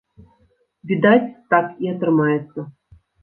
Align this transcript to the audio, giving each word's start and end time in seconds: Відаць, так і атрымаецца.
Відаць, 0.91 1.27
так 1.53 1.67
і 1.87 1.91
атрымаецца. 1.93 2.59